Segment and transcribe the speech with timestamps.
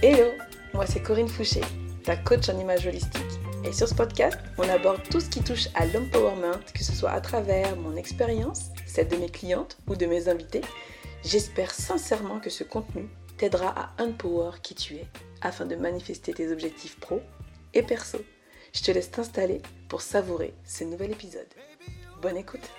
[0.00, 0.30] Hello,
[0.74, 1.60] moi c'est Corinne Fouché,
[2.04, 3.40] ta coach en image holistique.
[3.64, 7.10] Et sur ce podcast, on aborde tout ce qui touche à l'empowerment, que ce soit
[7.10, 10.60] à travers mon expérience, celle de mes clientes ou de mes invités.
[11.24, 13.08] J'espère sincèrement que ce contenu
[13.38, 15.06] t'aidera à empower qui tu es
[15.40, 17.20] afin de manifester tes objectifs pro
[17.74, 18.18] et perso.
[18.72, 21.48] Je te laisse t'installer pour savourer ce nouvel épisode.
[22.22, 22.70] Bonne écoute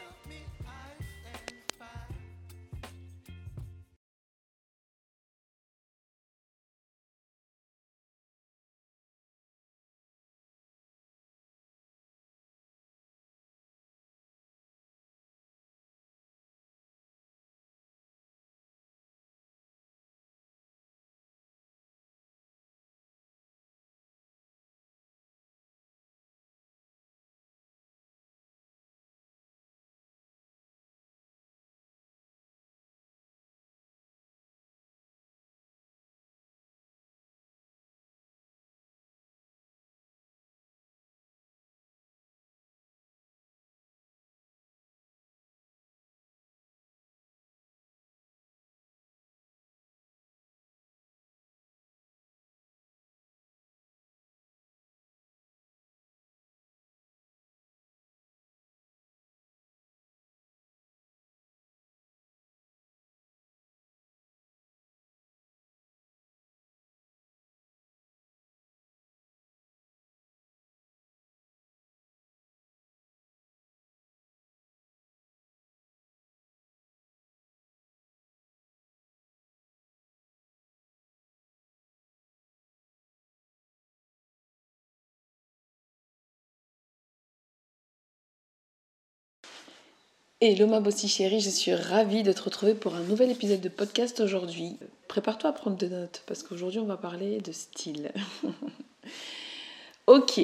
[90.41, 93.67] Hello ma bossie chérie, je suis ravie de te retrouver pour un nouvel épisode de
[93.67, 94.77] podcast aujourd'hui.
[95.09, 98.13] Prépare-toi à prendre des notes parce qu'aujourd'hui on va parler de style.
[100.07, 100.39] ok,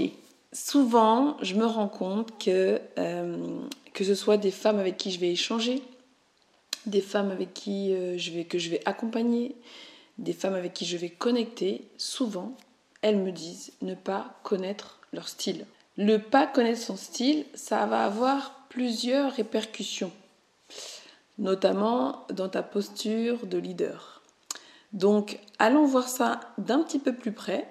[0.51, 3.37] souvent je me rends compte que euh,
[3.93, 5.81] que ce soit des femmes avec qui je vais échanger,
[6.85, 8.17] des femmes avec qui euh,
[8.49, 9.55] que je vais accompagner,
[10.17, 12.57] des femmes avec qui je vais connecter, souvent
[13.01, 15.65] elles me disent ne pas connaître leur style.
[15.97, 20.11] Le pas connaître son style, ça va avoir plusieurs répercussions,
[21.37, 24.21] notamment dans ta posture de leader.
[24.91, 27.69] Donc, allons voir ça d'un petit peu plus près.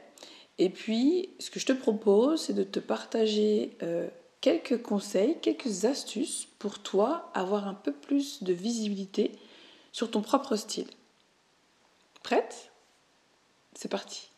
[0.58, 4.08] Et puis, ce que je te propose, c'est de te partager euh,
[4.40, 9.32] quelques conseils, quelques astuces pour toi avoir un peu plus de visibilité
[9.92, 10.88] sur ton propre style.
[12.22, 12.70] Prête?
[13.74, 14.28] C'est parti.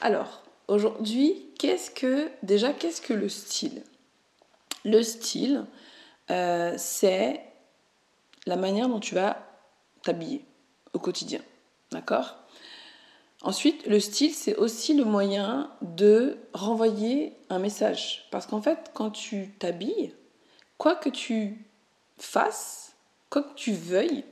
[0.00, 0.42] Alors,
[0.72, 3.82] aujourd'hui, qu'est-ce que déjà qu'est-ce que le style?
[4.84, 5.66] Le style,
[6.30, 7.40] euh, c'est
[8.46, 9.36] la manière dont tu vas
[10.02, 10.44] t'habiller
[10.92, 11.40] au quotidien.
[11.92, 12.36] D'accord?
[13.42, 18.26] Ensuite, le style, c'est aussi le moyen de renvoyer un message.
[18.30, 20.14] Parce qu'en fait, quand tu t'habilles,
[20.78, 21.64] quoi que tu
[22.18, 22.94] fasses,
[23.30, 24.24] quoi que tu veuilles,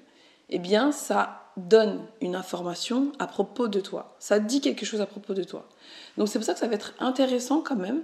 [0.49, 4.17] eh bien, ça donne une information à propos de toi.
[4.19, 5.69] Ça dit quelque chose à propos de toi.
[6.17, 8.03] Donc, c'est pour ça que ça va être intéressant quand même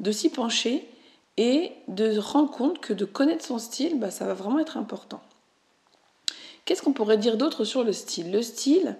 [0.00, 0.88] de s'y pencher
[1.36, 4.76] et de se rendre compte que de connaître son style, bah, ça va vraiment être
[4.76, 5.20] important.
[6.64, 8.30] Qu'est-ce qu'on pourrait dire d'autre sur le style?
[8.30, 8.96] Le style,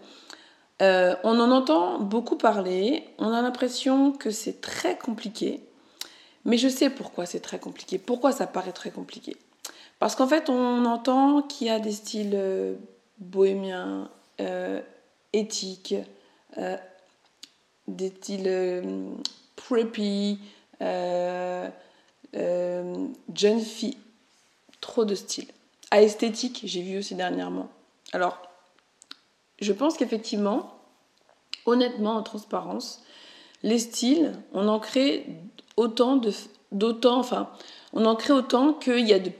[0.81, 5.63] euh, on en entend beaucoup parler, on a l'impression que c'est très compliqué,
[6.45, 9.37] mais je sais pourquoi c'est très compliqué, pourquoi ça paraît très compliqué.
[9.99, 12.79] Parce qu'en fait, on entend qu'il y a des styles
[13.21, 14.11] euh, bohémiens,
[14.41, 14.81] euh,
[17.89, 18.93] des styles
[19.57, 20.39] preppy,
[20.83, 21.69] euh,
[23.35, 23.99] jeune fille,
[24.81, 25.49] trop de style.
[25.91, 27.69] À esthétique, j'ai vu aussi dernièrement.
[28.13, 28.41] Alors,
[29.61, 30.79] je pense qu'effectivement,
[31.67, 33.03] honnêtement, en transparence,
[33.63, 35.27] les styles, on en crée
[35.77, 36.33] autant de,
[36.73, 37.51] d'autant, enfin,
[37.93, 39.33] on en crée autant qu'il y a de,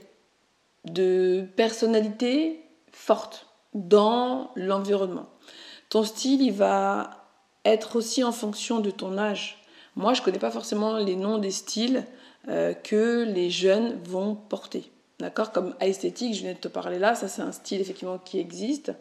[0.85, 5.27] de personnalités fortes dans l'environnement.
[5.89, 7.27] Ton style, il va
[7.65, 9.63] être aussi en fonction de ton âge.
[9.95, 12.05] Moi, je connais pas forcément les noms des styles.
[12.49, 14.91] Euh, que les jeunes vont porter.
[15.19, 15.51] D'accord?
[15.51, 18.91] Comme esthétique, je viens de te parler là, ça c'est un style effectivement qui existe,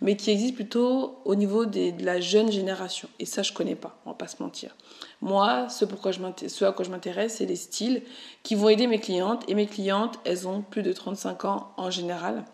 [0.00, 3.08] mais qui existe plutôt au niveau de la jeune génération.
[3.20, 4.74] Et ça, je connais pas, on va pas se mentir.
[5.20, 8.02] Moi, ce, pourquoi je ce à quoi je m'intéresse, c'est les styles
[8.42, 9.44] qui vont aider mes clientes.
[9.46, 12.44] Et mes clientes, elles ont plus de 35 ans en général.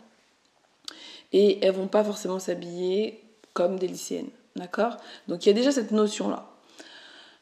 [1.32, 4.30] Et elles vont pas forcément s'habiller comme des lycéennes.
[4.54, 4.96] D'accord?
[5.28, 6.48] Donc il y a déjà cette notion-là.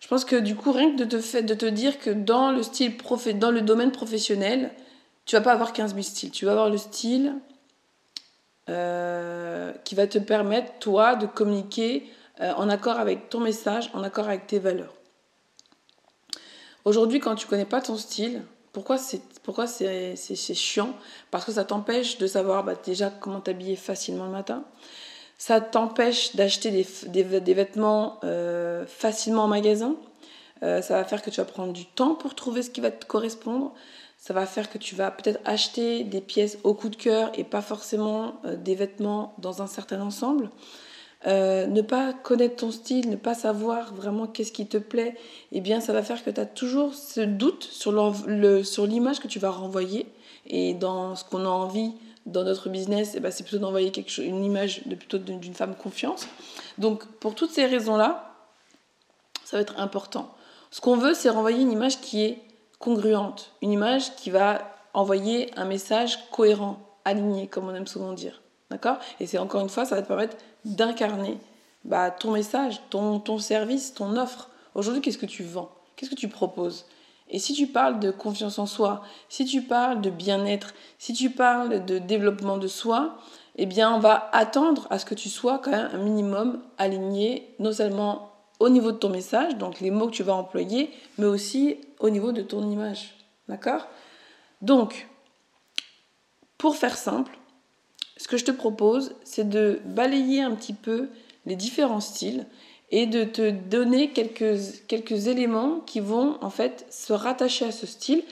[0.00, 2.96] Je pense que du coup, rien que de te, dire que dans le, style
[3.38, 4.70] domaine professionnel,
[5.24, 6.30] tu vas pas avoir 15 000 styles.
[6.30, 7.34] Tu vas avoir le style
[8.68, 12.06] euh, qui va te permettre, toi, de communiquer
[12.40, 14.92] euh, en accord avec ton message, en accord avec tes valeurs.
[16.84, 18.42] Aujourd'hui, quand tu connais pas ton style,
[18.74, 20.94] pourquoi c'est pourquoi chiant?
[21.30, 24.64] Parce que ça t'empêche de savoir bah, déjà comment t'habiller facilement le matin.
[25.38, 29.96] Ça t'empêche d'acheter des, des, vêtements euh, facilement en magasin.
[30.62, 32.90] Euh, ça va faire que tu vas prendre du temps pour trouver ce qui va
[32.90, 33.72] te correspondre.
[34.18, 37.44] Ça va faire que tu vas peut-être acheter des pièces au coup de cœur et
[37.44, 40.50] pas forcément euh, des vêtements dans un certain ensemble.
[41.26, 45.16] Euh, ne pas connaître ton style, ne pas savoir vraiment qu'est-ce qui te plaît,
[45.52, 49.38] eh bien ça va faire que tu as toujours ce doute sur l'image que tu
[49.38, 50.06] vas renvoyer.
[50.46, 51.92] Et dans ce qu'on a envie
[52.26, 56.28] dans notre business, eh ben, c'est plutôt d'envoyer une image de, plutôt d'une femme confiance.
[56.76, 58.34] Donc pour toutes ces raisons-là,
[59.44, 60.34] ça va être important.
[60.70, 62.42] Ce qu'on veut, c'est renvoyer une image qui est
[62.78, 64.60] congruente, une image qui va
[64.92, 68.42] envoyer un message cohérent, aligné, comme on aime souvent dire.
[68.74, 68.96] D'accord?
[69.20, 71.38] Et c'est encore une fois, ça va te permettre d'incarner
[71.84, 74.50] bah, ton message, ton, ton service, ton offre.
[74.74, 75.70] Aujourd'hui, qu'est-ce que tu vends?
[75.94, 76.84] Qu'est-ce que tu proposes?
[77.30, 81.30] Et si tu parles de confiance en soi, si tu parles de bien-être, si tu
[81.30, 83.16] parles de développement de soi,
[83.54, 87.54] eh bien, on va attendre à ce que tu sois quand même un minimum aligné,
[87.60, 91.26] non seulement au niveau de ton message, donc les mots que tu vas employer, mais
[91.26, 93.14] aussi au niveau de ton image.
[93.48, 93.86] D'accord?
[94.62, 95.06] Donc,
[96.58, 97.38] pour faire simple,
[98.16, 101.08] ce que je te propose, c'est de balayer un petit peu
[101.46, 102.46] les différents styles
[102.90, 107.86] et de te donner quelques, quelques éléments qui vont en fait se rattacher à ce
[107.86, 108.22] style.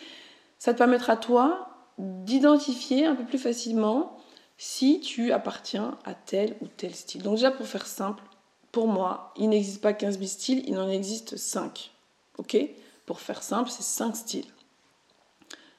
[0.58, 1.68] Ça te permettra toi
[1.98, 4.16] d'identifier un peu plus facilement
[4.58, 7.22] si tu appartiens à tel ou tel style.
[7.22, 8.22] Donc déjà pour faire simple,
[8.70, 11.90] pour moi, il n'existe pas 15 000 styles, il en existe 5.
[12.38, 12.56] Ok?
[13.04, 14.46] Pour faire simple, c'est 5 styles.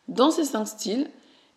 [0.07, 1.09] Dans ces 5 styles,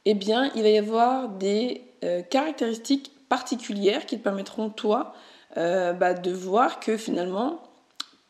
[0.05, 5.15] eh bien, il va y avoir des euh, caractéristiques particulières qui te permettront, toi,
[5.57, 7.63] euh, bah, de voir que finalement,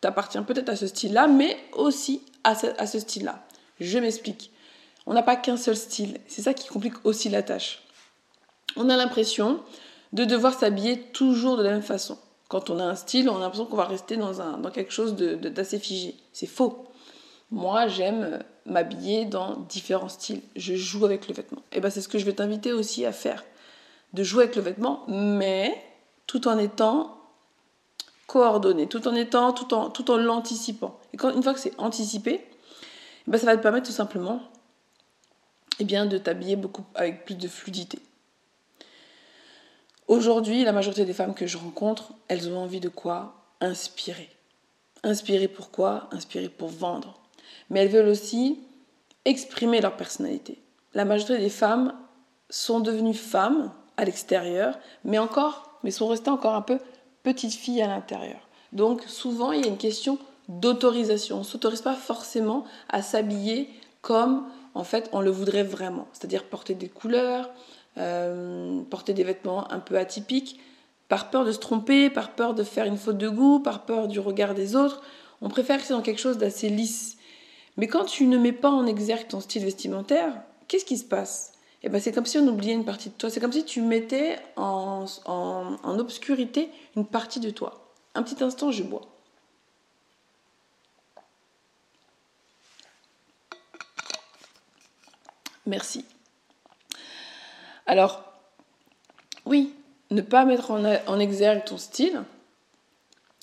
[0.01, 3.45] tu appartiens peut-être à ce style-là, mais aussi à ce, style-là.
[3.81, 4.53] Je m'explique.
[5.07, 6.19] On n'a pas qu'un seul style.
[6.29, 7.83] C'est ça qui complique aussi la tâche.
[8.77, 9.61] On a l'impression
[10.13, 12.19] de devoir s'habiller toujours de la même façon.
[12.49, 14.93] Quand on a un style, on a l'impression qu'on va rester dans, un, dans quelque
[14.93, 16.15] chose d'assez figé.
[16.33, 16.87] C'est faux.
[17.51, 20.43] Moi, j'aime m'habiller dans différents styles.
[20.55, 21.63] Je joue avec le vêtement.
[21.73, 23.45] Et ben, c'est ce que je vais t'inviter aussi à faire
[24.17, 25.81] de jouer avec le vêtement, mais
[26.27, 27.19] tout en étant
[28.27, 30.99] coordonné, tout en étant, tout en, tout en l'anticipant.
[31.13, 34.41] Et quand, une fois que c'est anticipé, eh ben ça va te permettre tout simplement
[35.79, 37.99] eh bien, de t'habiller beaucoup avec plus de fluidité.
[40.09, 43.35] Aujourd'hui, la majorité des femmes que je rencontre, elles ont envie de quoi?
[43.61, 44.31] Inspirer.
[45.03, 47.21] Inspirer pourquoi Inspirer pour vendre.
[47.69, 48.61] Mais elles veulent aussi
[49.27, 50.59] exprimer leur personnalité.
[50.95, 51.93] La majorité des femmes
[52.49, 56.79] sont devenues femmes à l'extérieur, mais encore, mais sont restées encore un peu
[57.23, 58.39] petites filles à l'intérieur.
[58.73, 61.37] Donc souvent, il y a une question d'autorisation.
[61.37, 63.69] On ne s'autorise pas forcément à s'habiller
[64.01, 67.51] comme en fait on le voudrait vraiment, c'est-à-dire porter des couleurs,
[67.99, 70.61] euh, porter des vêtements un peu atypiques,
[71.09, 74.09] par peur de se tromper, par peur de faire une faute de goût, par peur
[74.09, 75.03] du regard des autres.
[75.41, 77.17] On préfère que c'est dans quelque chose d'assez lisse.
[77.77, 80.33] Mais quand tu ne mets pas en exergue ton style vestimentaire,
[80.69, 81.53] qu'est-ce qui se passe?
[81.87, 83.31] Eh ben, c'est comme si on oubliait une partie de toi.
[83.31, 85.07] C'est comme si tu mettais en,
[85.85, 87.93] obscurité une partie de toi.
[88.17, 89.03] Un petit instant, je bois.
[95.65, 96.05] Merci.
[97.87, 98.25] Alors,
[99.45, 99.73] oui,
[100.11, 102.25] ne pas mettre en, en exergue ton style,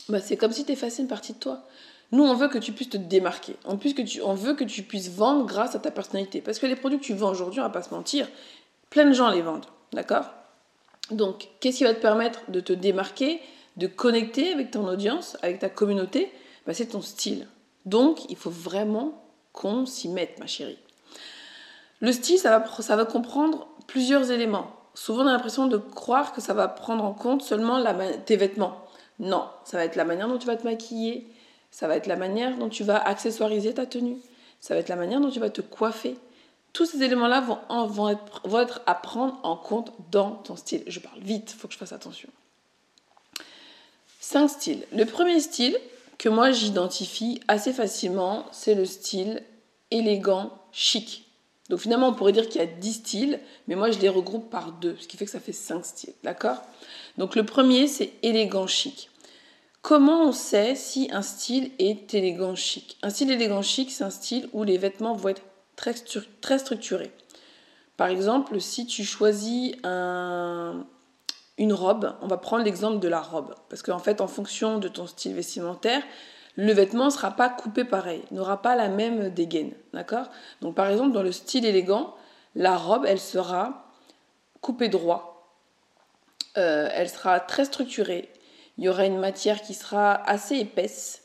[0.09, 1.63] bah, c'est comme si tu effaçais une partie de toi.
[2.13, 3.55] Nous, on veut que tu puisses te démarquer.
[3.65, 6.41] On veut que tu puisses vendre grâce à ta personnalité.
[6.41, 8.29] Parce que les produits que tu vends aujourd'hui, on va pas se mentir,
[8.91, 9.65] plein de gens les vendent.
[9.93, 10.25] D'accord?
[11.09, 13.41] Donc, qu'est-ce qui va te permettre de te démarquer,
[13.77, 16.31] de connecter avec ton audience, avec ta communauté?
[16.67, 17.47] Bah, C'est ton style.
[17.87, 20.77] Donc, il faut vraiment qu'on s'y mette, ma chérie.
[21.99, 24.69] Le style, ça va, comprendre plusieurs éléments.
[24.93, 27.83] Souvent, on a l'impression de croire que ça va prendre en compte seulement
[28.27, 28.85] tes vêtements.
[29.17, 31.27] Non, ça va être la manière dont tu vas te maquiller,
[31.73, 34.17] ça va être la manière dont tu vas accessoiriser ta tenue.
[34.61, 36.15] Ça va être la manière dont tu vas te coiffer.
[36.71, 40.83] Tous ces éléments-là vont, vont, être, vont être à prendre en compte dans ton style.
[40.85, 42.29] Je parle vite, il faut que je fasse attention.
[44.19, 44.85] Cinq styles.
[44.91, 45.75] Le premier style
[46.19, 49.41] que moi j'identifie assez facilement, c'est le style
[49.89, 51.25] élégant, chic.
[51.69, 54.51] Donc finalement, on pourrait dire qu'il y a 10 styles, mais moi je les regroupe
[54.51, 56.57] par deux, ce qui fait que ça fait 5 styles, d'accord?
[57.17, 59.09] Donc le premier, c'est élégant, chic.
[59.83, 62.97] Comment on sait si un style est élégant chic?
[63.03, 65.41] Un style élégant chic, c'est un style où les vêtements vont être
[65.75, 65.93] très,
[66.57, 67.11] structurés.
[67.97, 70.85] Par exemple, si tu choisis un,
[71.57, 73.55] une robe, on va prendre l'exemple de la robe.
[73.67, 76.01] Parce qu'en fait, en fonction de ton style vestimentaire,
[76.55, 79.73] le vêtement ne sera pas coupé pareil, n'aura pas la même dégaine.
[79.91, 80.27] D'accord?
[80.61, 82.15] Donc par exemple, dans le style élégant,
[82.55, 83.91] la robe, elle sera
[84.61, 85.45] coupée droit.
[86.57, 88.29] Euh, elle sera très structurée.
[88.77, 91.23] Il y aura une matière qui sera assez épaisse,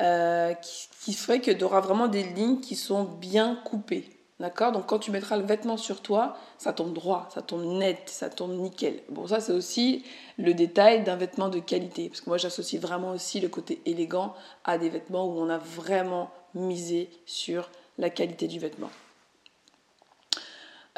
[0.00, 0.54] euh,
[1.02, 4.10] qui, ferait que tu auras vraiment des lignes qui sont bien coupées.
[4.40, 4.72] D'accord?
[4.72, 8.28] Donc quand tu mettras le vêtement sur toi, ça tombe droit, ça tombe net, ça
[8.28, 9.00] tombe nickel.
[9.08, 10.04] Bon, ça c'est aussi
[10.38, 12.08] le détail d'un vêtement de qualité.
[12.08, 14.34] Parce que moi j'associe vraiment aussi le côté élégant
[14.64, 18.90] à des vêtements où on a vraiment misé sur la qualité du vêtement.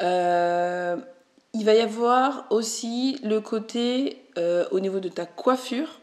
[0.01, 0.97] Euh,
[1.53, 5.99] il va y avoir aussi le côté euh, au niveau de ta coiffure.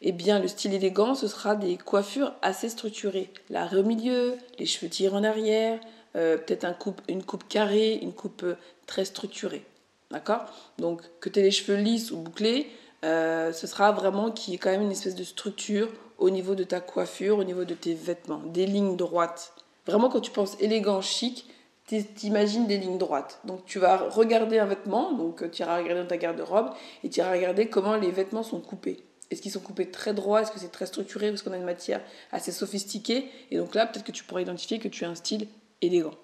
[0.00, 3.30] Eh bien, le style élégant, ce sera des coiffures assez structurées.
[3.50, 5.78] La au milieu, les cheveux tirés en arrière,
[6.16, 9.64] euh, peut-être un coupe, une coupe carrée, une coupe euh, très structurée.
[10.10, 10.44] D'accord?
[10.78, 12.68] Donc, que tu aies les cheveux lisses ou bouclés,
[13.02, 16.64] ce sera vraiment qu'il y ait quand même une espèce de structure au niveau de
[16.64, 19.52] ta coiffure, au niveau de tes vêtements, des lignes droites.
[19.86, 21.46] Vraiment, quand tu penses élégant, chic,
[21.86, 23.40] t'imagines des lignes droites.
[23.44, 26.70] Donc, tu vas regarder un vêtement, donc tu iras regarder dans ta garde-robe,
[27.04, 29.04] et tu iras regarder comment les vêtements sont coupés.
[29.30, 31.28] Est-ce qu'ils sont coupés très droits Est-ce que c'est très structuré?
[31.28, 34.78] Est-ce qu'on a une matière assez sophistiquée Et donc là, peut-être que tu pourras identifier
[34.78, 35.48] que tu as un style
[35.80, 36.14] élégant.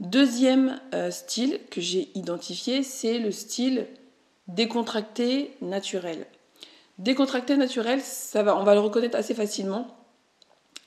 [0.00, 3.86] Deuxième euh, style que j'ai identifié, c'est le style
[4.48, 6.26] décontracté naturel.
[6.98, 9.86] Décontracté naturel, ça va, on va le reconnaître assez facilement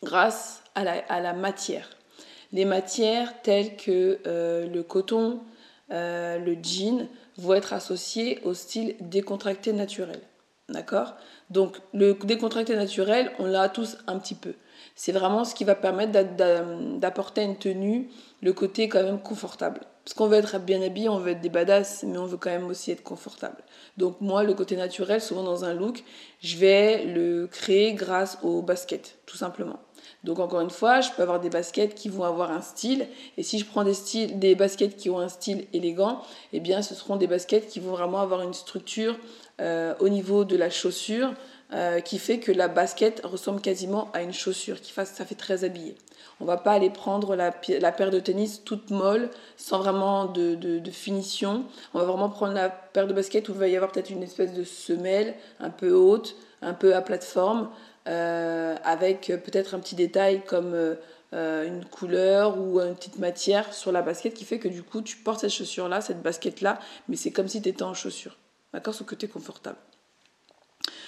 [0.04, 1.97] grâce à la, matière.
[2.51, 5.42] Les matières telles que euh, le coton,
[5.92, 10.20] euh, le jean vont être associées au style décontracté naturel.
[10.70, 11.16] D'accord?
[11.50, 14.54] Donc le décontracté naturel, on l'a tous un petit peu.
[14.96, 16.12] C'est vraiment ce qui va permettre
[17.00, 18.10] d'apporter à une tenue
[18.42, 19.82] le côté quand même confortable.
[20.04, 22.50] Parce qu'on veut être bien habillé, on veut être des badass, mais on veut quand
[22.50, 23.62] même aussi être confortable.
[23.98, 26.04] Donc moi, le côté naturel, souvent dans un look,
[26.42, 29.80] je vais le créer grâce aux baskets, tout simplement.
[30.24, 33.44] Donc encore une fois, je peux avoir des baskets qui vont avoir un style, et
[33.44, 36.22] si je prends des, styles, des baskets qui ont un style élégant,
[36.54, 39.16] eh bien ce seront des baskets qui vont vraiment avoir une structure
[39.60, 41.34] euh, au niveau de la chaussure,
[41.74, 45.36] euh, qui fait que la basket ressemble quasiment à une chaussure, qui fasse, ça fait
[45.36, 45.96] très habillé.
[46.40, 51.66] On va pas aller prendre la, paire de tennis toute molle, sans vraiment de, finition.
[51.94, 54.24] On va vraiment prendre la paire de basket où il va y avoir peut-être une
[54.24, 57.70] espèce de semelle un peu haute, un peu à plateforme,
[58.08, 60.98] avec peut-être un petit détail comme
[61.34, 65.02] euh, une couleur ou une petite matière sur la basket qui fait que du coup
[65.02, 68.38] tu portes cette chaussure-là, cette basket-là, mais c'est comme si tu étais en chaussure.
[68.74, 68.94] D'accord?
[68.94, 69.78] Sauf que tu es confortable.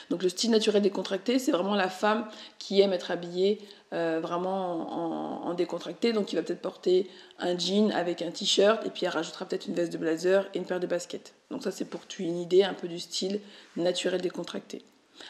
[0.10, 2.28] Donc le style naturel décontracté, c'est vraiment la femme
[2.58, 3.60] qui aime être habillée
[3.94, 6.12] euh, vraiment en, décontracté.
[6.12, 9.68] Donc il va peut-être porter un jean avec un t-shirt et puis elle rajoutera peut-être
[9.68, 11.34] une veste de blazer et une paire de baskets.
[11.50, 13.40] Donc ça c'est pour tu une idée un peu du style
[13.78, 14.84] naturel décontracté.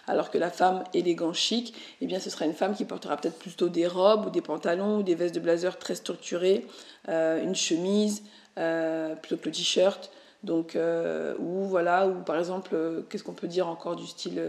[0.08, 3.38] Alors que la femme élégant chic, eh bien ce sera une femme qui portera peut-être
[3.38, 6.66] plutôt des robes ou des pantalons ou des vestes de blazer très structurées,
[7.10, 8.24] euh, une chemise
[8.58, 10.12] euh, plutôt que le t-shirt.
[10.44, 14.42] Donc, euh, ou voilà, ou par exemple, qu'est-ce qu'on peut dire encore du style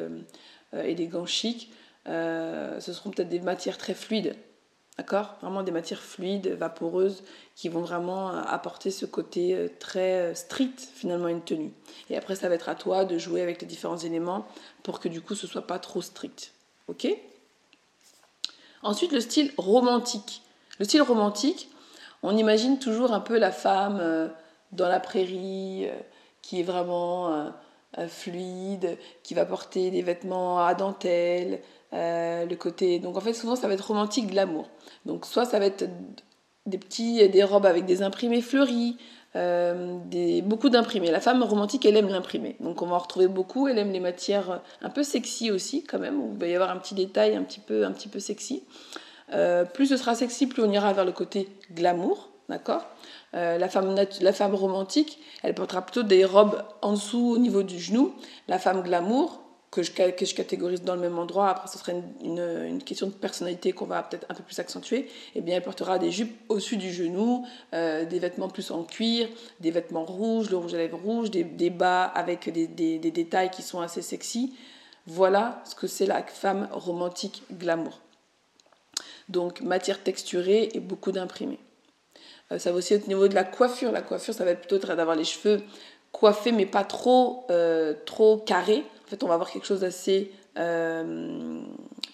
[0.73, 1.73] élégant chic
[2.07, 4.37] Ce seront peut-être des matières très fluides,
[5.01, 5.37] d'accord?
[5.43, 7.23] Vraiment des matières fluides, vaporeuses,
[7.57, 11.73] qui vont vraiment apporter ce côté très street finalement à une tenue.
[12.09, 14.47] Et après, ça va être à toi de jouer avec les différents éléments
[14.83, 16.53] pour que du coup ce soit pas trop strict,
[16.89, 17.09] ok?
[18.83, 20.43] Ensuite, le style romantique.
[20.79, 21.69] Le style romantique,
[22.23, 24.31] on imagine toujours un peu la femme
[24.73, 25.99] dans la prairie, euh,
[26.43, 27.51] qui est vraiment euh,
[27.99, 31.61] euh, fluide, qui va porter des vêtements à dentelle,
[31.93, 32.99] le côté.
[32.99, 34.69] Donc en fait, souvent, ça va être romantique de l'amour.
[35.07, 35.89] Donc soit ça va être
[36.67, 38.97] des petits, des robes avec des imprimés fleuris,
[39.35, 41.11] des, beaucoup d'imprimés.
[41.11, 42.57] La femme romantique, elle aime l'imprimer.
[42.61, 43.67] Donc on va en retrouver beaucoup.
[43.69, 46.77] Elle aime les matières un peu sexy aussi, quand même, il va y avoir un
[46.77, 48.63] petit détail un petit peu, un petit peu sexy.
[49.75, 52.31] plus ce sera sexy, plus on ira vers le côté glamour.
[52.51, 52.85] D'accord?
[53.35, 57.63] Euh, la, femme la femme romantique, elle portera plutôt des robes en dessous au niveau
[57.63, 58.13] du genou.
[58.49, 61.95] La femme glamour, que je, que je catégorise dans le même endroit, après ce serait
[62.23, 65.63] une, une, question de personnalité qu'on va peut-être un peu plus accentuer, eh bien elle
[65.63, 69.29] portera des jupes au-dessus du genou, euh, des vêtements plus en cuir,
[69.61, 73.11] des vêtements rouges, le rouge à lèvres rouge, des, des bas avec des, des, des,
[73.13, 74.55] détails qui sont assez sexy.
[75.07, 78.01] Voilà ce que c'est la femme romantique glamour.
[79.29, 81.61] Donc matière texturée et beaucoup d'imprimés.
[82.51, 83.93] Euh, ça va aussi être au niveau de la coiffure.
[83.93, 85.63] La coiffure, ça va être plutôt d'avoir les cheveux
[86.13, 88.85] coiffés, mais pas trop, euh, trop carrés.
[89.07, 91.63] En fait, on va avoir quelque chose d'assez, euh,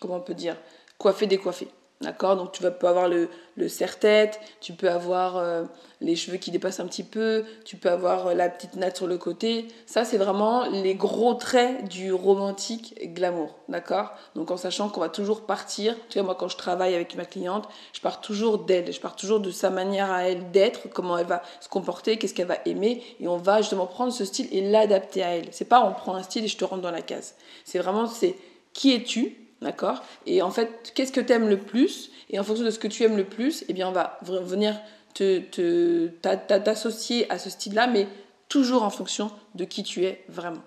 [0.00, 0.56] comment on peut dire,
[0.98, 1.68] coiffé, décoiffé.
[2.02, 5.64] D'accord Donc tu vas, peux avoir le, le serre-tête, tu peux avoir euh,
[6.02, 9.06] les cheveux qui dépassent un petit peu, tu peux avoir euh, la petite natte sur
[9.06, 9.66] le côté.
[9.86, 13.56] Ça, c'est vraiment les gros traits du romantique glamour.
[13.70, 14.12] D'accord?
[14.34, 17.24] Donc en sachant qu'on va toujours partir, tu vois, moi quand je travaille avec ma
[17.24, 21.16] cliente, je pars toujours d'elle, je pars toujours de sa manière à elle d'être, comment
[21.16, 24.48] elle va se comporter, qu'est-ce qu'elle va aimer, et on va justement prendre ce style
[24.52, 25.48] et l'adapter à elle.
[25.50, 27.36] C'est pas on prend un style et je te rentre dans la case.
[27.64, 28.36] C'est vraiment, c'est
[28.74, 30.02] qui es-tu D'accord?
[30.26, 32.10] Et en fait, qu'est-ce que tu aimes le plus?
[32.30, 34.78] Et en fonction de ce que tu aimes le plus, eh bien, on va venir
[35.14, 38.06] t'associer te, à ce style-là, mais
[38.48, 40.62] toujours en fonction de qui tu es vraiment.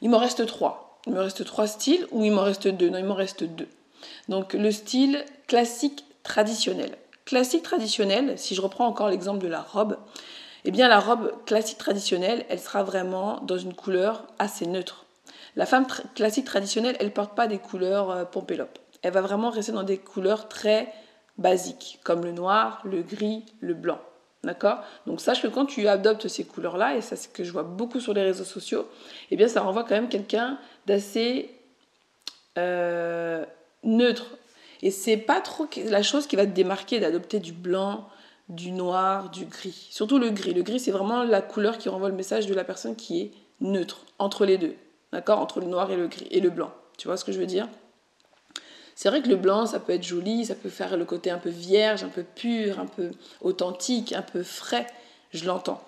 [0.00, 1.00] Il m'en reste trois.
[1.06, 2.90] Il me reste trois styles ou il m'en reste deux?
[2.90, 3.68] Non, il m'en reste deux.
[4.28, 6.96] Donc, le style classique traditionnel.
[7.24, 9.98] Classique traditionnel, si je reprends encore l'exemple de la robe,
[10.64, 15.06] eh bien, la robe classique traditionnelle, elle sera vraiment dans une couleur assez neutre
[15.60, 18.78] la femme classique traditionnelle, elle porte pas des couleurs euh, pompélope.
[19.02, 20.90] Elle va vraiment rester dans des couleurs très
[21.36, 24.00] basiques, comme le noir, le gris, le blanc.
[24.42, 24.78] D'accord?
[25.06, 27.62] Donc sache que quand tu adoptes ces couleurs-là, et ça c'est ce que je vois
[27.62, 28.88] beaucoup sur les réseaux sociaux,
[29.30, 31.50] eh bien ça renvoie quand même quelqu'un d'assez
[32.56, 33.44] euh,
[33.84, 34.38] neutre.
[34.80, 38.08] Et c'est pas trop la chose qui va te démarquer d'adopter du blanc,
[38.48, 39.88] du noir, du gris.
[39.90, 40.54] Surtout le gris.
[40.54, 43.32] Le gris c'est vraiment la couleur qui renvoie le message de la personne qui est
[43.60, 44.74] neutre, entre les deux
[45.12, 46.72] d'accord, entre le noir et le gris et le blanc.
[46.98, 47.68] Tu vois ce que je veux dire?
[48.94, 51.38] C'est vrai que le blanc, ça peut être joli, ça peut faire le côté un
[51.38, 54.86] peu vierge, un peu pur, un peu authentique, un peu frais,
[55.32, 55.82] je l'entends.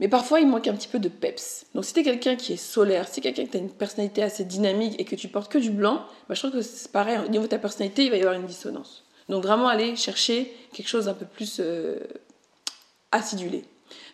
[0.00, 1.66] Mais parfois, il manque un petit peu de peps.
[1.74, 3.70] Donc, si tu es quelqu'un qui est solaire, si tu es quelqu'un qui a une
[3.70, 6.92] personnalité assez dynamique et que tu portes que du blanc, bah, je trouve que c'est
[6.92, 9.04] pareil, au niveau de ta personnalité, il va y avoir une dissonance.
[9.28, 11.98] Donc, vraiment aller chercher quelque chose d'un peu plus euh,
[13.10, 13.64] acidulé.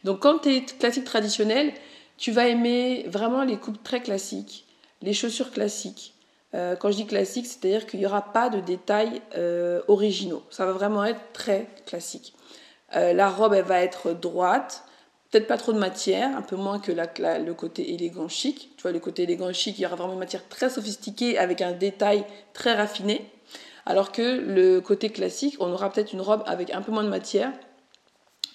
[0.04, 1.75] Donc, quand tu es classique traditionnel,
[2.16, 4.66] tu vas aimer vraiment les coupes très classiques,
[5.02, 6.14] les chaussures classiques.
[6.54, 10.44] Euh, quand je dis classique, c'est-à-dire qu'il n'y aura pas de détails euh, originaux.
[10.50, 12.33] Ça va vraiment être très classique.
[12.94, 14.85] Euh, la robe, elle va être droite,
[15.30, 18.71] peut-être pas trop de matière, un peu moins que le côté élégant chic.
[18.76, 21.61] Tu vois, le côté élégant chic, il y aura vraiment une matière très sophistiquée avec
[21.61, 23.28] un détail très raffiné.
[23.84, 27.08] Alors que le côté classique, on aura peut-être une robe avec un peu moins de
[27.08, 27.52] matière,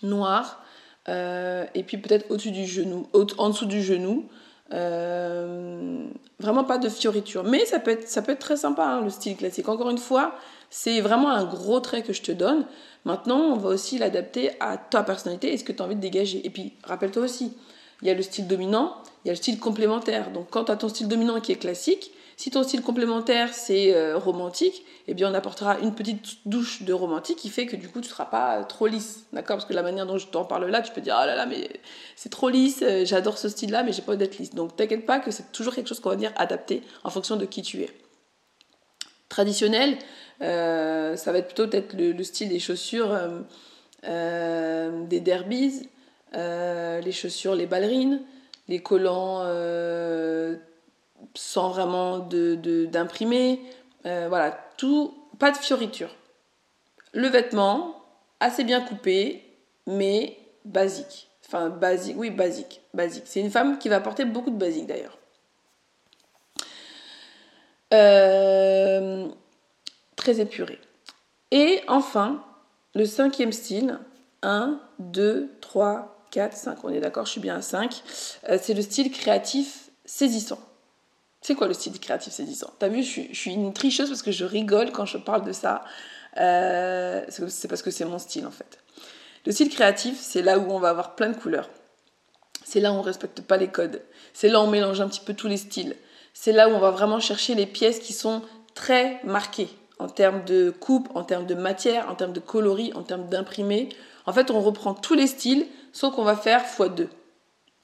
[0.04, 0.64] noire,
[1.08, 3.08] euh, et puis peut-être au-dessus du genou,
[3.38, 4.28] en dessous du genou.
[4.72, 6.06] Euh,
[6.40, 7.44] vraiment pas de fioriture.
[7.44, 9.68] Mais ça peut être, ça peut être très sympa, hein, le style classique.
[9.68, 10.36] Encore une fois,
[10.70, 12.66] c'est vraiment un gros trait que je te donne.
[13.06, 16.02] Maintenant, on va aussi l'adapter à ta personnalité et ce que tu as envie de
[16.02, 16.46] dégager.
[16.46, 17.54] Et puis, rappelle-toi aussi,
[18.02, 20.32] il y a le style dominant, il y a le style complémentaire.
[20.32, 23.94] Donc, quand tu as ton style dominant qui est classique, si ton style complémentaire c'est
[23.94, 27.90] euh, romantique, eh bien on apportera une petite douche de romantique qui fait que du
[27.90, 29.58] coup tu ne seras pas trop lisse, d'accord?
[29.58, 31.46] Parce que la manière dont je t'en parle là, tu peux dire ah là là
[31.46, 31.70] mais
[32.16, 34.56] c'est trop lisse, euh, j'adore ce style-là mais j'ai pas envie d'être lisse.
[34.56, 37.44] Donc t'inquiète pas que c'est toujours quelque chose qu'on va venir adapter en fonction de
[37.44, 37.90] qui tu es.
[39.28, 39.98] Traditionnel,
[40.42, 43.20] euh, ça va être plutôt peut-être le, style des chaussures
[44.04, 45.90] des derbies,
[46.34, 48.22] les chaussures, les ballerines,
[48.70, 49.44] les collants
[51.36, 53.58] sans vraiment d'imprimer.
[54.04, 56.16] De, euh, voilà, tout, pas de fioriture.
[57.14, 57.96] Le vêtement,
[58.40, 59.44] assez bien coupé,
[59.88, 61.30] mais basique.
[61.46, 62.82] Enfin, basique, oui, basique.
[62.94, 63.24] Basique.
[63.26, 65.18] C'est une femme qui va porter beaucoup de basique d'ailleurs.
[67.94, 69.28] Euh,
[70.16, 70.80] très épuré.
[71.52, 72.44] Et enfin,
[72.94, 74.00] le cinquième style,
[74.44, 78.04] 1, 2, 3, 4, 5, on est d'accord, je suis bien à 5,
[78.50, 80.60] euh, c'est le style créatif saisissant.
[81.50, 84.46] C'est quoi le style créatif saisissant T'as vu, je suis, une tricheuse parce que je
[84.46, 85.84] rigole quand je parle de ça.
[86.38, 88.78] Euh, c'est parce que c'est mon style en fait.
[89.48, 91.68] Le style créatif, c'est là où on va avoir plein de couleurs.
[92.64, 94.04] C'est là où on respecte pas les codes.
[94.32, 95.96] C'est là où on mélange un petit peu tous les styles.
[96.36, 98.44] C'est là où on va vraiment chercher les pièces qui sont
[98.76, 103.02] très marquées en termes de coupe, en termes de matière, en termes de coloris, en
[103.02, 103.90] termes d'imprimé.
[104.28, 107.08] En fait, on reprend tous les styles, sauf qu'on va faire x2.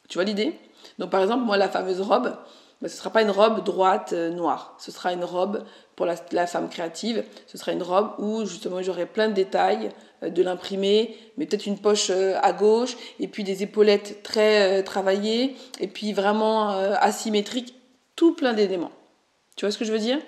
[0.08, 0.56] Tu vois l'idée?
[1.00, 2.38] Donc par exemple, moi, la fameuse robe,
[2.82, 4.76] ce ne sera pas une robe droite euh, noire.
[4.80, 5.64] Ce sera une robe
[5.96, 7.24] pour la, femme créative.
[7.48, 9.90] Ce sera une robe où justement j'aurai plein de détails,
[10.24, 14.84] euh, de l'imprimé, mais peut-être une poche euh, à gauche, et puis des épaulettes très
[14.84, 17.76] travaillées, et puis vraiment asymétriques,
[18.16, 18.92] tout plein d'éléments.
[19.56, 20.20] Tu vois ce que je veux dire?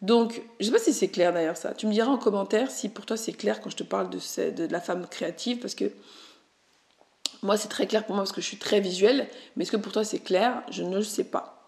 [0.00, 1.74] Donc, je ne sais pas si c'est clair d'ailleurs ça.
[1.74, 4.18] Tu me diras en commentaire si pour toi c'est clair quand je te parle de,
[4.18, 5.92] de, de la femme créative, parce que
[7.42, 9.76] moi c'est très clair pour moi parce que je suis très visuelle, mais est-ce que
[9.76, 10.62] pour toi c'est clair?
[10.70, 11.61] Je ne le sais pas.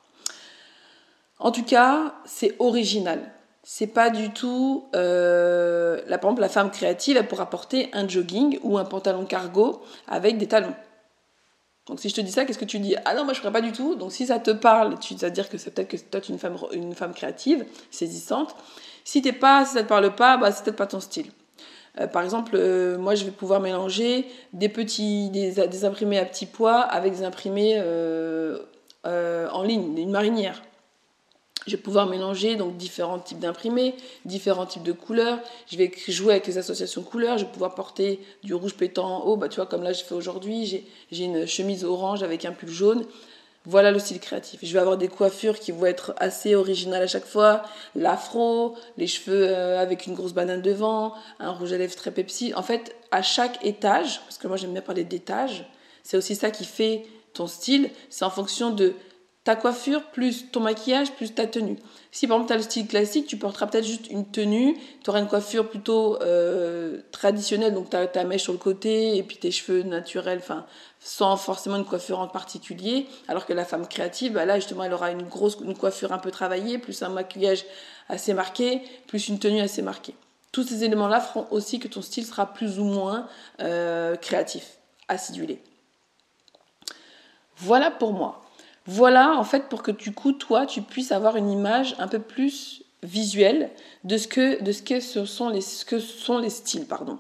[1.39, 3.33] En tout cas, c'est original.
[3.63, 4.85] C'est pas du tout.
[4.95, 9.25] Euh, la, par exemple, la femme créative, elle pourra porter un jogging ou un pantalon
[9.25, 10.75] cargo avec des talons.
[11.87, 12.95] Donc si je te dis ça, qu'est-ce que tu dis?
[13.05, 13.95] Ah non, moi je ferais pas du tout.
[13.95, 16.35] Donc si ça te parle, tu vas dire que c'est peut-être que toi tu es
[16.35, 18.55] une femme, une créative, saisissante.
[19.05, 21.31] Si t'es pas, si ça te parle pas, bah, c'est peut-être pas ton style.
[22.01, 26.47] Euh, par exemple, euh, moi, je vais pouvoir mélanger des petits, des, imprimés à petits
[26.47, 27.79] pois avec des imprimés
[29.05, 30.63] en ligne, une marinière.
[31.67, 35.39] Je vais pouvoir mélanger donc différents types d'imprimés, différents types de couleurs.
[35.71, 37.39] Je vais jouer avec les associations couleurs.
[37.39, 39.37] Je vais pouvoir porter du rouge pétant en haut.
[39.37, 40.85] Bah, tu vois, comme là, je fais aujourd'hui.
[41.11, 43.07] J'ai une chemise orange avec un pull jaune.
[43.67, 44.61] Voilà le style créatif.
[44.63, 47.63] Je vais avoir des coiffures qui vont être assez originales à chaque fois.
[47.95, 52.53] L'afro, les cheveux euh, avec une grosse banane devant, un rouge à lèvres très Pepsi.
[52.55, 55.67] En fait, à chaque étage, parce que moi j'aime bien parler d'étage,
[56.03, 57.89] c'est aussi ça qui fait ton style.
[58.11, 58.93] C'est en fonction de
[59.45, 61.77] ta coiffure, plus ton maquillage, plus ta tenue.
[62.11, 65.11] Si par exemple tu as le style classique, tu porteras peut-être juste une tenue, tu
[65.11, 69.37] auras une coiffure plutôt euh, traditionnelle, donc tu ta mèche sur le côté et puis
[69.37, 70.65] tes cheveux naturels, enfin
[70.99, 74.95] sans forcément une coiffure en particulier, alors que la femme créative, bah là justement elle
[74.95, 77.67] aura une grosse une coiffure un peu travaillée, plus un maquillage
[78.09, 80.15] assez marqué, plus une tenue assez marquée.
[80.53, 83.27] Tous ces éléments-là feront aussi que ton style sera plus ou moins
[83.61, 84.79] euh, créatif,
[85.09, 85.61] acidulé.
[87.57, 88.44] Voilà pour moi.
[88.87, 92.19] Voilà, en fait, pour que du coup, toi, tu puisses avoir une image un peu
[92.19, 93.71] plus visuelle
[94.05, 96.87] de ce que, de ce que, ce sont, les, que sont les styles.
[96.87, 97.19] Pardon.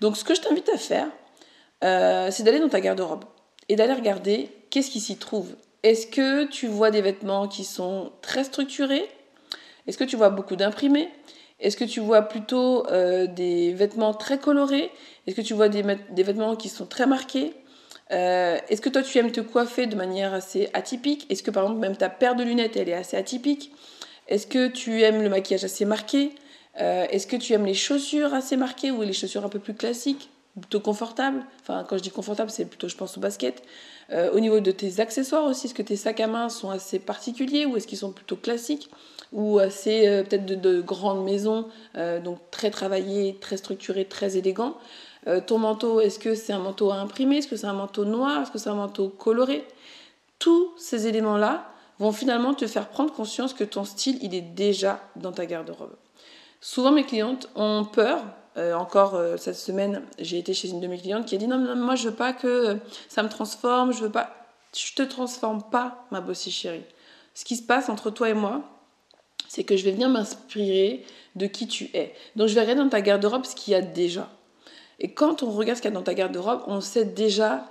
[0.00, 1.08] Donc, ce que je t'invite à faire,
[1.84, 3.24] euh, c'est d'aller dans ta garde-robe
[3.68, 5.54] et d'aller regarder qu'est-ce qui s'y trouve.
[5.82, 9.08] Est-ce que tu vois des vêtements qui sont très structurés?
[9.86, 11.08] Est-ce que tu vois beaucoup d'imprimés?
[11.60, 14.90] Est-ce que tu vois plutôt euh, des vêtements très colorés?
[15.26, 15.82] Est-ce que tu vois des
[16.22, 17.54] vêtements qui sont très marqués?
[18.10, 21.26] Euh, est-ce que toi tu aimes te coiffer de manière assez atypique?
[21.30, 23.72] Est-ce que par exemple même ta paire de lunettes elle est assez atypique?
[24.28, 26.32] Est-ce que tu aimes le maquillage assez marqué?
[26.80, 29.74] Euh, Est-ce que tu aimes les chaussures assez marquées ou les chaussures un peu plus
[29.74, 31.44] classiques plutôt confortables?
[31.60, 33.62] Enfin quand je dis confortable c'est plutôt je pense au basket.
[34.10, 36.98] Euh, au niveau de tes accessoires aussi, est-ce que tes sacs à main sont assez
[36.98, 38.88] particuliers ou est-ce qu'ils sont plutôt classiques?
[39.34, 41.68] Ou assez peut-être de, de, grandes maisons,
[42.24, 44.78] donc très travaillés, très structurés, très élégants?
[45.26, 47.38] Euh, ton manteau, est-ce que c'est un manteau à imprimer?
[47.38, 48.42] Est-ce que c'est un manteau noir?
[48.42, 49.66] Est-ce que c'est un manteau coloré?
[50.38, 55.00] Tous ces éléments-là vont finalement te faire prendre conscience que ton style, il est déjà
[55.16, 55.96] dans ta garde-robe.
[56.60, 58.22] Souvent, mes clientes ont peur.
[58.56, 61.46] Euh, encore euh, cette semaine, j'ai été chez une de mes clientes qui a dit
[61.46, 62.78] non, non, moi je veux pas que
[63.08, 64.34] ça me transforme, je veux pas.
[64.76, 66.82] Je te transforme pas, ma bossie chérie.
[67.34, 68.62] Ce qui se passe entre toi et moi,
[69.48, 71.04] c'est que je vais venir m'inspirer
[71.36, 72.14] de qui tu es.
[72.34, 74.28] Donc je vais regarder dans ta garde-robe ce qu'il y a déjà.
[74.98, 77.68] Et quand on regarde ce qu'il y a dans ta garde-robe, on sait déjà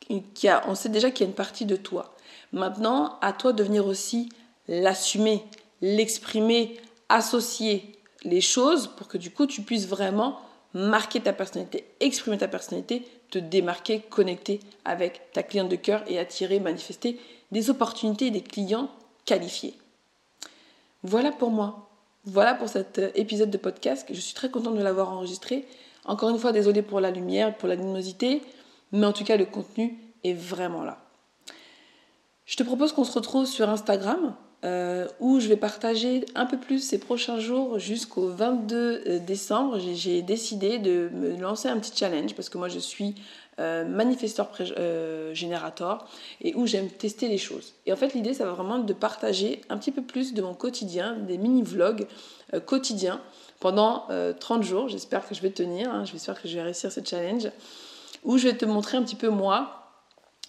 [0.00, 2.14] qu'il y a, y a une partie de toi.
[2.52, 4.28] Maintenant, à toi de venir aussi
[4.68, 5.44] l'assumer,
[5.80, 10.40] l'exprimer, associer les choses pour que du coup tu puisses vraiment
[10.74, 16.18] marquer ta personnalité, exprimer ta personnalité, te démarquer, connecter avec ta cliente de cœur et
[16.18, 17.18] attirer, manifester
[17.50, 18.90] des opportunités et des clients
[19.24, 19.74] qualifiés.
[21.02, 21.88] Voilà pour moi.
[22.24, 24.06] Voilà pour cet épisode de podcast.
[24.10, 25.66] Je suis très contente de l'avoir enregistré.
[26.04, 28.42] Encore une fois, désolé pour la lumière, pour la luminosité,
[28.92, 30.98] mais en tout cas, le contenu est vraiment là.
[32.46, 36.58] Je te propose qu'on se retrouve sur Instagram, euh, où je vais partager un peu
[36.58, 39.78] plus ces prochains jours jusqu'au 22 euh, décembre.
[39.78, 43.14] J'ai décidé de me lancer un petit challenge parce que moi je suis
[43.58, 44.50] euh, manifesteur
[45.32, 46.06] générateur
[46.42, 47.72] et où j'aime tester les choses.
[47.86, 50.52] Et en fait l'idée ça va vraiment de partager un petit peu plus de mon
[50.52, 52.06] quotidien, des mini-vlogs
[52.66, 53.22] quotidiens
[53.60, 54.88] pendant 30 euh, jours.
[54.88, 56.04] J'espère que je vais tenir, hein.
[56.04, 57.48] j'espère que je vais réussir ce challenge,
[58.24, 59.76] où je vais te montrer un petit peu moi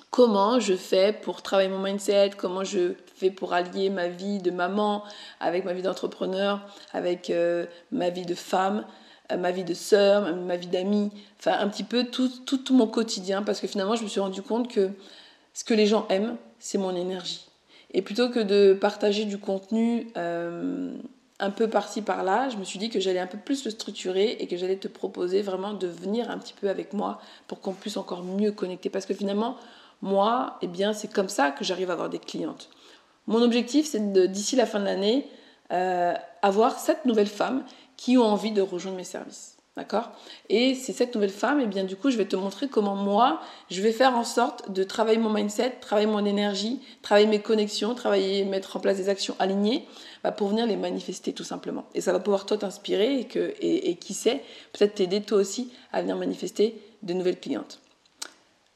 [0.10, 4.52] comment je fais pour travailler mon mindset, comment je fais pour allier ma vie de
[4.52, 5.04] maman
[5.40, 6.62] avec ma vie d'entrepreneur,
[6.94, 8.86] avec euh, ma vie de femme,
[9.32, 12.88] euh, ma vie de sœur, ma vie d'amie, enfin un petit peu tout, tout, mon
[12.88, 14.90] quotidien, parce que finalement je me suis rendu compte que
[15.54, 17.48] ce que les gens aiment, c'est mon énergie.
[17.94, 20.08] Et plutôt que de partager du contenu
[21.42, 24.38] un peu par-ci par-là, je me suis dit que j'allais un peu plus le structurer
[24.40, 27.74] et que j'allais te proposer vraiment de venir un petit peu avec moi pour qu'on
[27.74, 28.90] puisse encore mieux connecter.
[28.90, 29.58] Parce que finalement,
[30.02, 32.70] moi, eh bien, c'est comme ça que j'arrive à avoir des clientes.
[33.26, 35.28] Mon objectif, c'est d'ici la fin de l'année,
[35.72, 37.64] euh, avoir sept nouvelles femmes
[37.98, 39.58] qui ont envie de rejoindre mes services.
[39.82, 40.12] D'accord?
[40.50, 43.42] Et c'est cette nouvelle femme, et bien du coup, je vais te montrer comment moi,
[43.72, 47.96] je vais faire en sorte de travailler mon mindset, travailler mon énergie, travailler mes connexions,
[47.96, 49.88] travailler, mettre en place des actions alignées
[50.24, 51.86] bah, pour venir les manifester tout simplement.
[51.96, 56.04] Et ça va pouvoir toi t'inspirer et, et, qui sait, peut-être t'aider toi aussi à
[56.04, 57.80] venir manifester de nouvelles clientes.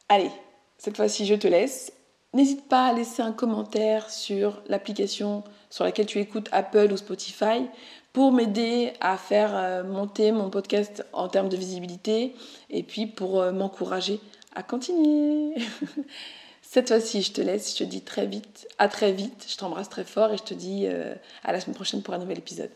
[0.10, 0.32] Allez,
[0.80, 1.94] cette fois-ci, je te laisse.
[2.34, 7.68] N'hésite pas à laisser un commentaire sur l'application sur laquelle tu écoutes Apple ou Spotify
[8.16, 12.34] pour m'aider à faire euh, monter mon podcast en termes de visibilité
[12.70, 14.22] et puis pour euh, m'encourager
[14.56, 15.54] à continuer.
[16.62, 19.90] Cette fois-ci, je te laisse, je te dis très vite, à très vite, je t'embrasse
[19.90, 22.72] très fort et je te dis euh, à la semaine prochaine pour un nouvel épisode.